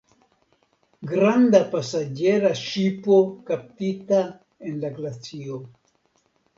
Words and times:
Granda 1.11 1.61
pasaĝera 1.75 2.55
ŝipo 2.63 3.21
kaptita 3.53 4.27
en 4.73 4.85
la 4.87 4.95
glacio. 5.01 5.65